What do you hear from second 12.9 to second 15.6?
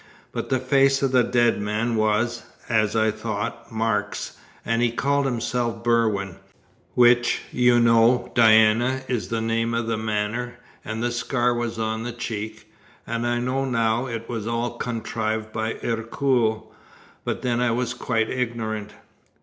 I know now it was all contrived